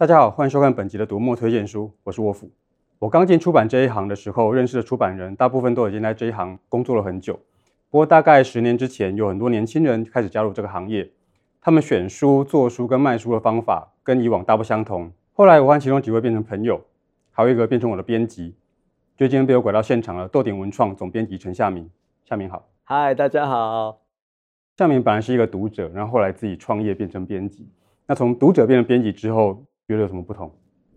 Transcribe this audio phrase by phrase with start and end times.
[0.00, 2.50] 大家好，欢迎收看本集的读墨推荐书，我是沃夫。
[2.98, 7.38] 我刚进出版这一行的时候，认识的出版人大部分都已经在这一行工作了很久。
[7.90, 11.10] 不过大概十年之前，有很多年轻人开始加入这个行业，
[11.60, 15.12] 他们选书、做书跟卖书的方法跟以往大不相同。
[15.34, 16.80] 后来我和其中几位变成朋友，
[17.30, 18.54] 还有一个变成我的编辑。
[19.18, 21.90] 就今天被我拐到现场了，豆点文创总编辑陈夏明，
[22.24, 22.66] 夏明好。
[22.84, 24.00] 嗨，大家好。
[24.78, 27.68] 夏明本来是一个读者，然后后来自己创业变成编辑。
[28.06, 30.50] 那从读者变成编辑之后，觉得有什么不同？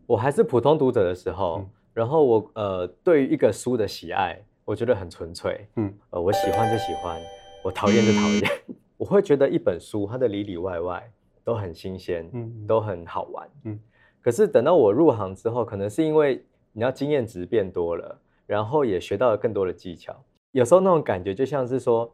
[0.06, 5.68] 我还是普通读者的时候，嗯、然后我呃对于一个书的喜爱，我觉得很纯粹。
[5.78, 7.20] 嗯，呃，我喜欢就喜欢，
[7.64, 8.42] 我讨厌就讨厌。
[8.68, 11.12] 嗯、 我会觉得一本书它的里里外外
[11.44, 13.50] 都很新鲜，嗯，都很好玩。
[13.64, 13.80] 嗯，
[14.22, 20.16] 可是等到我入行之后，可能是因为你要经验值变多了，然后也学到了更多的技巧。
[20.52, 22.14] 有时候那种感觉就像是说。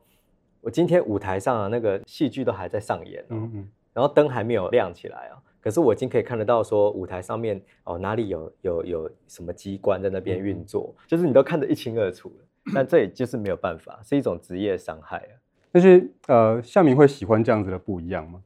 [0.62, 12.32] 我今天舞台上的，那个戏剧都还在上演，嗯嗯，然后灯还没有亮起来啊，可是我已经可以看得到说舞台上面哦哪里有有有什么机关在那边运作，嗯、就是你都看得一清二楚，
[12.74, 15.34] 但这也就是没有办法，是一种职业伤害啊。
[15.72, 18.42] 但是呃，夏明会喜欢这样子的不一样吗？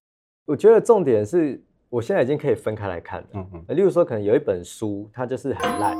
[0.46, 5.96] 我觉得重点是我现在已经可以分开来看了，嗯嗯，例如说可能有一本书它就是很烂，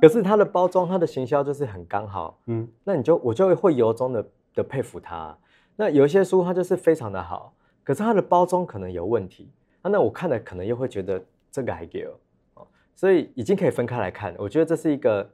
[0.00, 5.36] 可是它的包装它的行销就是很刚好，嗯，那你就我就会由衷的的佩服它。
[5.76, 7.52] 那有一些书，它就是非常的好，
[7.82, 9.50] 可是它的包装可能有问题，
[9.82, 12.06] 啊，那我看了可能又会觉得这个还给
[12.54, 15.28] 哦，所以已经可以分开来看，我觉得这是一个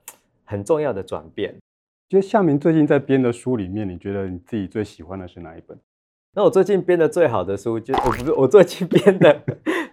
[0.44, 1.54] 很重要的转变。
[2.08, 5.78] 就夏明最近在编的书里面，你觉得你自己最喜欢的是哪一本？
[6.34, 9.42] 那我最近编的最好的书，就 我不是我最近编的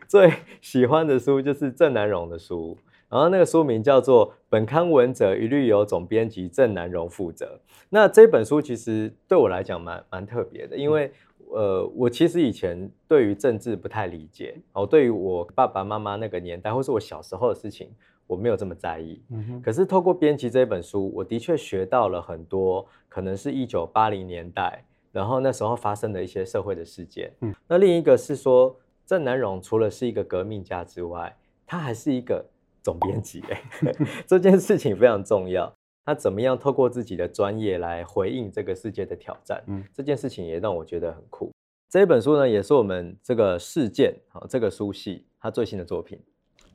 [0.07, 2.77] 最喜欢的书，就是郑南榕的书。
[3.09, 7.59] 然后那个书名叫做《本刊文者一律由总编辑郑南榕负责》。
[7.89, 11.11] 那这本书其实对我来讲蛮蛮特别的，因为
[11.55, 17.89] 呃，我其实以前对于政治不太理解，哦，对于我爸爸妈妈那个年代，或是我小时候的事情，
[18.27, 19.21] 我没有这么在意。
[19.29, 19.61] 嗯哼。
[19.61, 27.31] 可是透过编辑这本书，我的确学到了很多，可能是一九八零年代，然后那时候发生的一些社会的事件。
[27.41, 27.55] 嗯。
[27.67, 32.45] 那另一个是说，郑南榕除了是一个革命家之外，他还是一个。
[32.85, 33.63] 总编辑，哎，
[34.27, 35.73] 这件事情非常重要。
[36.05, 39.63] 他怎么样透过自己的专业来回应这个世界的挑战？
[39.65, 41.51] 嗯，这件事情也让我觉得很酷。
[41.89, 46.19] 这一本书呢，也是我们这个事件啊，这个书系他最新的作品。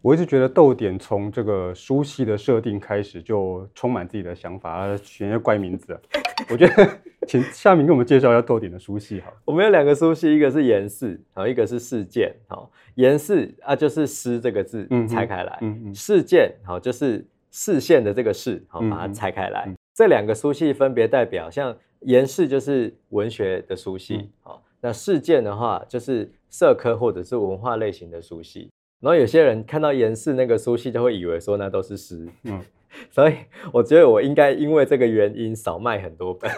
[0.02, 6.00] 我一直觉得豆点从这个书系的设定开始就充满自己的想法，取一些怪名字。
[6.48, 6.98] 我觉得，
[7.28, 9.30] 请夏明给我们介绍一下豆点的书系好。
[9.44, 12.34] 我们有两个书系，一个是颜事，好，一个是事件。
[12.48, 19.64] 好，颜氏啊，就是“诗”这个字拆开来，嗯嗯，事件好，就是视线的这个“视”，好，把它拆开来。
[19.66, 28.70] 嗯嗯，这两个书系分别代表，像颜氏就是文学的书系，好，那事件的话就是社科或者是文化类型的书系。
[29.00, 32.60] 然后有些人看到颜氏那个书系，就会以为说那都是诗，嗯，
[33.10, 33.34] 所以
[33.72, 36.50] 我觉得我应该因为这个原因少卖很多本。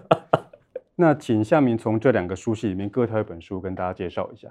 [0.94, 4.48] 那请夏明从这两个书系里面各挑一本书跟大家介绍一下。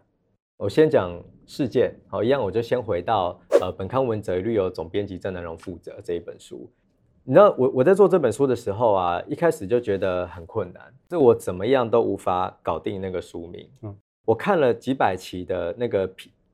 [0.61, 6.69] 我先讲事件，好，一样我就先回到呃，本刊文者一律由总编辑郑南荣负责这一本书。
[7.23, 13.67] 你知道我我在做这本书的时候啊，一开始就觉得很困难，是我怎么样都无法搞定那个书名。
[13.81, 16.07] 嗯，我看了几百期的那个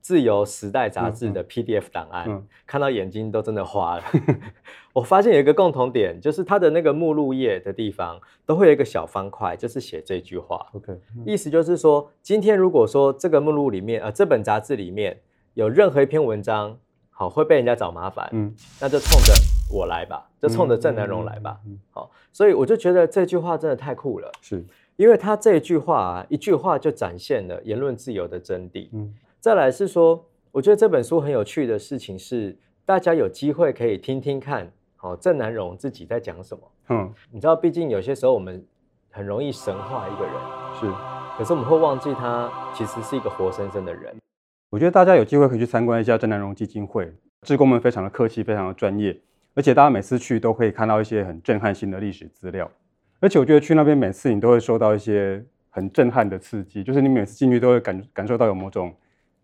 [0.08, 4.02] 自由时代杂志的 PDF 档案，嗯嗯、看到眼睛都真的花了。
[4.94, 10.66] 我发现有一个共同点，就是它的那个目录页的地方都会有一个小方块，就是写这句话。
[10.72, 15.20] OK，、嗯、意思就是说，今天如果说这个目录里面，呃，这本杂志里面
[15.52, 16.78] 有任何一篇文章，
[17.10, 19.34] 好会被人家找麻烦，嗯，那就冲着
[19.70, 21.60] 我来吧，就冲着郑南榕来吧。
[21.90, 24.64] 好，所以我就觉得这句话真的太酷了，是
[24.96, 28.88] 因为他这一句话啊，一句话就展现了言论自由的真谛。
[28.94, 29.14] 嗯。
[29.40, 36.62] 再来是说，我觉得这本书很有趣的事情是，大家有机会可以听听看，好，郑南榕自己在讲什么。
[36.88, 38.66] 嗯，你知道，毕竟有些时候我们
[39.10, 40.34] 很容易神化一个人，
[40.80, 40.92] 是，
[41.38, 44.12] 可是我们会忘记他其实是一个活生生的人。
[44.70, 49.16] 我觉得大家有机会可以去参观一下郑南榕基金会，志工们非常的客气，非常的专业，
[49.54, 52.68] 而且大家每次去都可以看到一些很震撼性的历史资料，
[53.20, 58.92] 而且我觉得去那边每次你都会受到一些很震撼的刺激，就是你每次进去都会感感受到有某种。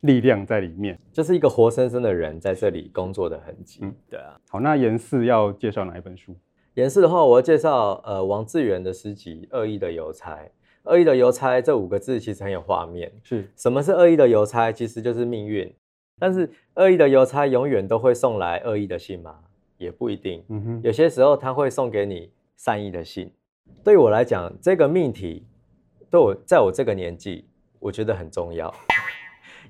[0.05, 3.81] 力量在里面，就是一个活生生的人在这里工作的痕迹。
[3.83, 4.39] 嗯，对啊。
[4.51, 6.37] 好，那颜四要介绍哪一本书？
[6.75, 10.35] 颜四的话，我要介绍呃王志源的诗集《恶意的邮差》。
[10.83, 13.11] 恶意的邮差这五个字其实很有画面。
[13.23, 14.71] 是，什么是恶意的邮差？
[14.71, 15.75] 其实就是命运。
[16.19, 19.39] 但是恶意的邮差永远都会送来恶意的信吗？
[19.79, 20.45] 也不一定。
[20.49, 20.81] 嗯哼。
[20.85, 23.33] 有些时候他会送给你善意的信。
[23.83, 25.47] 对我来讲，这个命题
[26.11, 27.47] 对我在我这个年纪，
[27.79, 28.73] 我觉得很重要。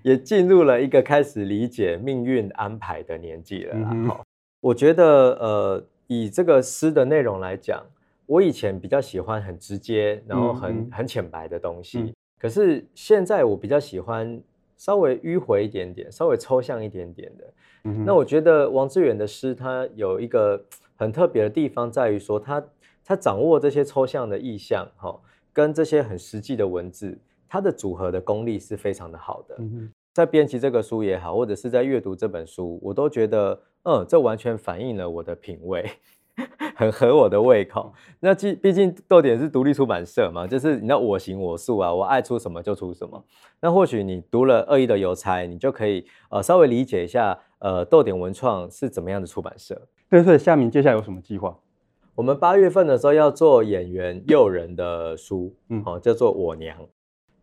[0.04, 3.90] 也进入了一个开始理解命运安排的年纪了啦。
[3.90, 4.10] 嗯、
[4.60, 7.82] 我觉得呃，以这个诗的内容来讲，
[8.26, 12.00] 我以前比较喜欢很直接，然后很、嗯、很浅白的东西。
[12.00, 14.38] 嗯、可是现在我比较喜欢
[14.76, 17.44] 稍微迂回一点点，稍微抽象一点点的。
[17.84, 20.62] 嗯、那我觉得王志远的诗，它有一个
[20.96, 22.62] 很特别的地方，在于说他
[23.02, 25.18] 他掌握这些抽象的意象，哈，
[25.50, 27.18] 跟这些很实际的文字，
[27.54, 29.54] 它的组合的功力是非常的好的。
[29.60, 35.88] 嗯、在编辑这个书也好，或者是在阅读这本书，我都觉得，嗯，这完全反映了我的品味。
[36.74, 37.92] 很合我的胃口。
[38.18, 43.24] 那毕毕竟豆点是独立出版社嘛，就是你知道我行我素啊，我爱出什么就出什么。
[43.60, 49.80] 那或许你读了恶意的邮差，你就可以呃稍微理解一下呃豆点文创是怎么样的出版社。
[50.10, 51.56] 对，所以夏明接下来有什么计划？
[52.16, 56.76] 我们八月份的时候要做演员诱人的书，嗯，好，叫做我娘。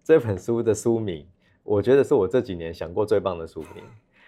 [0.04, 1.26] 这本书的书名，
[1.64, 3.84] 我觉得是我这几年想过最棒的书名，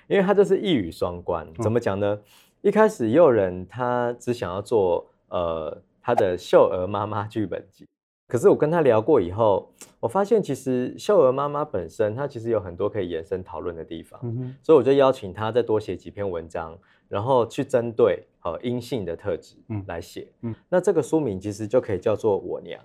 [0.08, 1.48] 因为它就是一语双关。
[1.62, 2.16] 怎么讲呢？
[2.16, 2.24] 嗯
[2.64, 7.86] 一开始也有人他只想要做呃他的秀儿妈妈剧本集，
[8.26, 16.74] 可是我跟他聊过以后，我发现其实秀儿妈妈本身她其实有很多可以延伸讨论的地方，嗯、哼所以我就邀请他再多写几篇文章，
[17.10, 20.30] 然后去针对呃阴性的特质来写。
[20.44, 22.82] 嗯嗯、那这个书名其实就可以叫做我娘，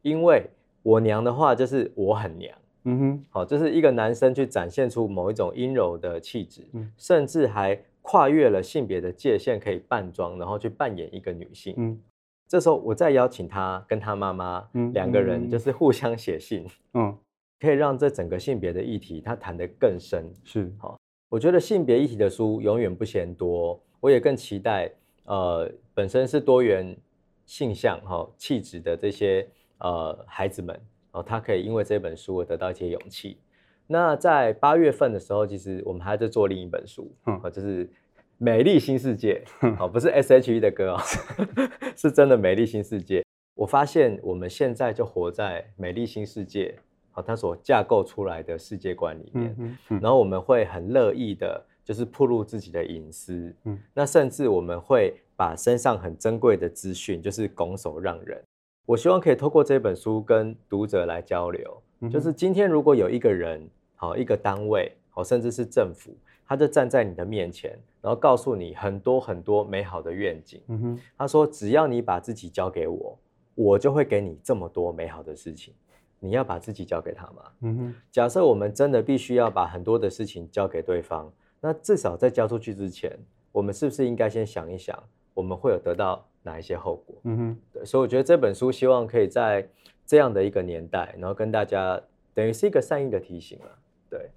[0.00, 0.48] 因为
[0.88, 7.78] 我娘的话就是我很娘，嗯哼，好，就是一个男生去展现出某一种阴柔的气质，嗯、甚至还。
[8.10, 11.74] 跨越了性别的界限，可以扮装，然后去扮演一个女性。
[11.76, 12.00] 嗯，
[12.48, 16.64] 这时候我再邀请他跟他妈妈，嗯，两个人就是互相写信，
[16.94, 17.14] 嗯，
[17.60, 20.24] 可以让这整个性别的议题他谈得更深。
[20.42, 20.98] 是，好，
[21.28, 23.78] 我觉得性别议题的书永远不嫌多。
[24.00, 24.90] 我也更期待，
[25.24, 26.96] 呃，本身是多元
[27.44, 29.46] 性向哈气质的这些
[29.78, 30.80] 呃孩子们，
[31.12, 33.38] 哦，他可以因为这本书而得到一些勇气。
[33.86, 37.86] 那在八月份的时候，其实我们还在做另一本书，嗯，就是
[38.36, 39.42] 《美丽新世界
[39.82, 41.00] 》，哦，不是 S.H.E 的歌哦，
[41.96, 43.20] 是真的《美丽新世界》。
[43.54, 46.78] 我发现我们现在就活在《美丽新世界》
[47.10, 58.40] 好，它所架构出来的世界观里面，嗯嗯、然后我们会很乐意的，就是暴露自己的隐私，嗯，那甚至我们会把身上很珍贵的资讯，就是拱手让人。
[58.88, 63.68] 我希望可以透过这本书跟读者来交流，嗯、就是今天如果有一个人。
[64.00, 66.12] 好，一个单位，好，甚至是政府，
[66.46, 70.62] 他就站在你的面前，然后告诉你很多很多美好的愿景。
[70.68, 73.18] 嗯哼，他说，只要你把自己交给我，
[73.56, 75.74] 我就会给你这么多美好的事情。
[76.20, 77.42] 你要把自己交给他吗？
[77.62, 81.28] 嗯哼，假设我们真的必须要把很多的事情交给对方，
[81.60, 83.10] 那至少在交出去之前，
[83.50, 84.96] 我们是不是应该先想一想，
[85.34, 87.16] 我们会有得到哪一些后果？
[87.24, 89.68] 嗯哼，对，所以我觉得这本书希望可以在
[90.06, 92.00] 这样的一个年代，然后跟大家
[92.32, 93.66] 等于是一个善意的提醒了。
[94.08, 94.30] 对，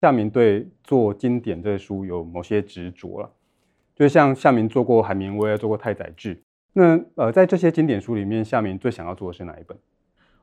[0.00, 3.30] 夏明对做经典这个书有某些执着了，
[3.94, 6.40] 就像夏明做过海明威，做过太宰治。
[6.72, 9.76] 那呃，在这些经典书里面，夏明最想要做的是哪一本？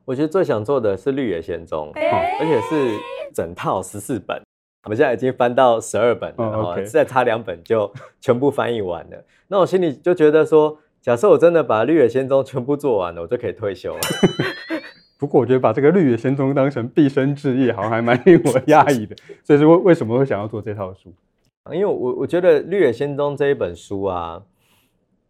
[0.06, 2.97] 我觉得最想做的是《绿野仙踪》，欸，而且是
[3.33, 4.41] 整套十四本。
[4.85, 7.91] 我们现在已经翻到十二本了，哦 okay，再差两本就
[8.21, 9.23] 全部翻译完了。
[9.47, 14.00] 那我心里就觉得说，假设我真的把《绿野仙踪》全部做完了，我就可以退休了。
[15.18, 19.16] 不过我觉得把这个《绿野仙踪》当成毕生志业，好像还蛮令我讶异的。
[19.44, 21.14] 所以说，为什么会想要做这套书？
[21.73, 24.42] 因为我我觉得《绿野仙踪》这一本书啊，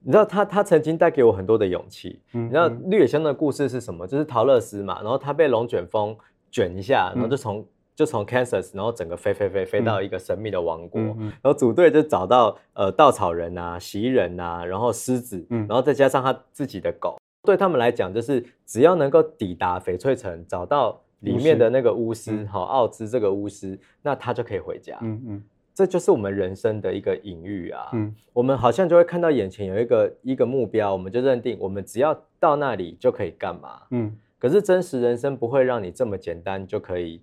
[0.04, 2.20] 你知道他他曾经带给我很多的勇气。
[2.34, 4.06] 嗯嗯，你知道《绿野仙踪》的故事是什么？
[4.08, 6.16] 就是陶乐斯嘛，然后他被龙卷风
[6.52, 7.66] 卷一下，然后就从、嗯、
[8.00, 17.18] 就从 Kansas，然后整个飞飞飞飞到一个神秘的王国，然后组队就找到呃稻草人啊、袭人啊，然后狮子，嗯、然后再加上他自己的狗。
[17.44, 24.98] 对他们来讲，就是只要能够抵达翡翠城，找到里面的那个巫师，好奥兹这个巫师，那他就可以回家。
[25.02, 27.90] 嗯嗯，这就是我们人生的一个隐喻啊。
[27.92, 33.82] 嗯，我们好像就会看到眼前有一个一个目标，我们就认定我们只要到那里就可以干嘛。
[33.92, 37.22] 嗯，可是真实人生不会让你这么简单就可以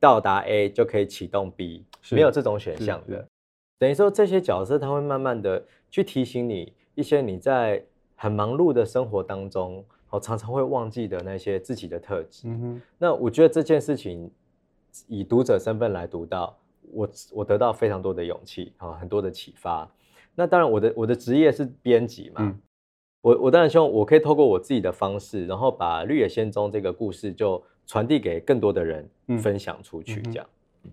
[0.00, 3.28] 到达 A 就可以启动 B，是没有这种选项的。
[3.78, 7.84] 等于说这些角色他会慢慢的去提醒你一些你在。
[8.22, 12.46] 很忙碌的生活当中，哦常常会忘记的那些自己的特质。
[12.48, 14.30] 嗯哼，那我觉得这件事情，
[15.06, 16.54] 以读者身份来读到，
[16.92, 19.90] 我我得到非常多的勇气，啊，很多的启发。
[20.34, 22.60] 那当然，我的我的职业是编辑嘛，嗯、
[23.22, 29.08] 我我当然希望我可以透过我自己的方式，然后把《绿野仙踪》这个故事就传递给更多的人
[29.42, 30.20] 分享出去。
[30.22, 30.46] 这样，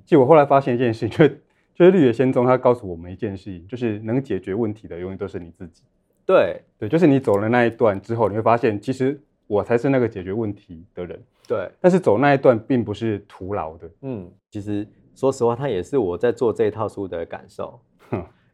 [0.05, 1.41] 其实我后来发现一件事情，就 是
[1.75, 5.83] 就是《绿野仙踪》它告诉我们一件事情，就是能解决问题的永远都是你自己。
[6.25, 11.21] 对对，就是你走了那一段之后，你会发现，其实我才是那个解决问题的人。
[11.47, 13.89] 对，但是走那一段并不是徒劳的。
[14.01, 17.79] 嗯，其实说实话，它也是我在做这一套书的感受。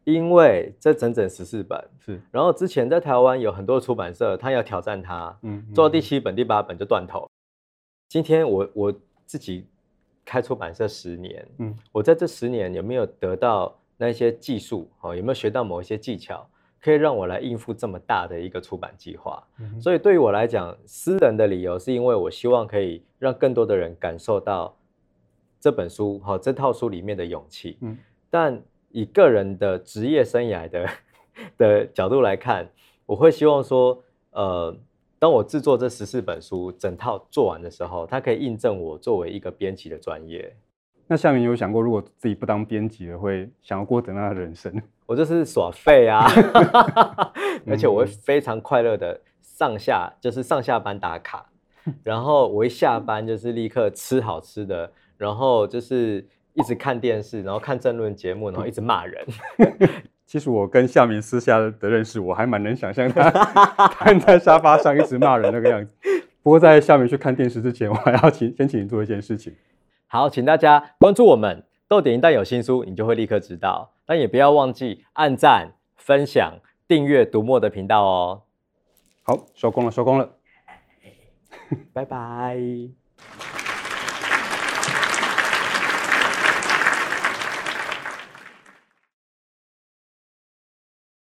[0.04, 7.26] 因为这整整十四本是，然后之前在台湾有很多出版社，他要挑战它，嗯，做到第七本、第八本就断头。
[8.08, 8.94] 今天我我
[9.26, 9.66] 自己
[10.24, 14.88] 开出版社十年，嗯，我在这十年有没有得到那些技术？
[15.00, 16.48] 哦，有没有学到某一些技巧，
[16.80, 19.42] 可以让我来应付这么大的一个出版计划？
[19.58, 24.76] 嗯，所以对于我来讲，私人的理由是因为我希望可以让更多的人感受到
[25.60, 27.98] 这本书和这套书里面的勇气，嗯，
[28.30, 28.62] 但。
[28.96, 30.88] 以个人的职业生涯的
[31.58, 32.70] 的角度来看，
[33.06, 34.72] 我会希望说，呃，
[35.18, 40.54] 当我制作这十四本书整套做完的时候，它可以印证我作为一个编辑的专业。
[41.06, 44.72] 那夏民有想过，如果自己不当编辑了，会想要过怎样的人生？
[45.06, 46.26] 我就是耍废啊，
[47.66, 51.46] 而且我会非常快乐的上下，就是上下班打卡，
[52.02, 56.26] 然后我一下班就是立刻吃好吃的，然后就是。
[56.56, 59.26] 一直看电视，然后看政论节目，然后一直骂人。
[60.34, 63.30] 其实我跟夏明私下的认识，我还蛮能想象他
[63.86, 65.92] 瘫在沙发上一直骂人那个样子。
[66.42, 69.54] 不过在夏明去看电视之前，我还要请先请你做一件事情。
[70.08, 73.92] 好，请大家关注我们，豆点一旦有新书，你就会立刻知道。
[74.06, 76.54] 但也不要忘记按赞、分享、
[76.88, 78.42] 订阅读墨的频道哦。
[79.22, 80.30] 好，收工了，收工了，
[81.92, 82.58] 拜拜。